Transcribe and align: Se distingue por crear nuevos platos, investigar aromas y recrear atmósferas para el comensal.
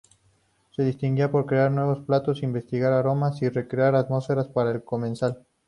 Se 0.71 0.81
distingue 0.83 1.27
por 1.29 1.45
crear 1.45 1.69
nuevos 1.69 1.99
platos, 2.03 2.41
investigar 2.41 2.91
aromas 2.91 3.39
y 3.43 3.49
recrear 3.49 3.93
atmósferas 3.93 4.47
para 4.47 4.71
el 4.71 4.83
comensal. 4.83 5.45